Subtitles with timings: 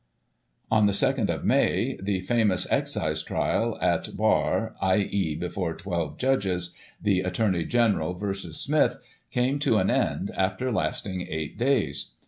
[0.71, 6.73] On the 2nd of May, the famous Excise trial at Bar, i.e., before twelve judges,
[6.99, 8.33] the Attorney General v.
[8.33, 8.97] Smith,
[9.29, 12.13] came to an end, after lasting eight days.